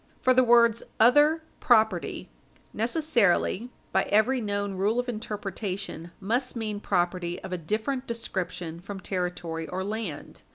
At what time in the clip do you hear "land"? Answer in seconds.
9.83-10.41